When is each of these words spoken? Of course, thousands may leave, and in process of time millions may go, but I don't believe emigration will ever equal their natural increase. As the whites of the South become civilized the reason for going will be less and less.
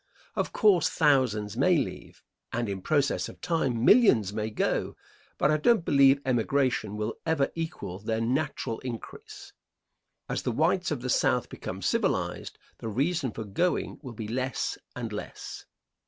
Of 0.35 0.51
course, 0.51 0.89
thousands 0.89 1.55
may 1.55 1.77
leave, 1.77 2.23
and 2.51 2.67
in 2.67 2.81
process 2.81 3.29
of 3.29 3.39
time 3.39 3.85
millions 3.85 4.33
may 4.33 4.49
go, 4.49 4.95
but 5.37 5.51
I 5.51 5.57
don't 5.57 5.85
believe 5.85 6.19
emigration 6.25 6.97
will 6.97 7.17
ever 7.23 7.51
equal 7.53 7.99
their 7.99 8.19
natural 8.19 8.79
increase. 8.79 9.53
As 10.27 10.41
the 10.41 10.51
whites 10.51 10.89
of 10.89 11.01
the 11.01 11.09
South 11.11 11.49
become 11.49 11.83
civilized 11.83 12.57
the 12.79 12.87
reason 12.87 13.29
for 13.29 13.43
going 13.43 13.99
will 14.01 14.13
be 14.13 14.27
less 14.27 14.75
and 14.95 15.13
less. 15.13 15.65